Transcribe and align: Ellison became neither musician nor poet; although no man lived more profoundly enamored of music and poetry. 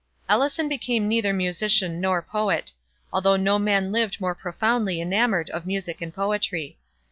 Ellison 0.27 0.67
became 0.67 1.07
neither 1.07 1.31
musician 1.31 2.01
nor 2.01 2.23
poet; 2.23 2.71
although 3.13 3.35
no 3.35 3.59
man 3.59 3.91
lived 3.91 4.19
more 4.19 4.33
profoundly 4.33 4.99
enamored 4.99 5.51
of 5.51 5.67
music 5.67 6.01
and 6.01 6.11
poetry. 6.11 6.79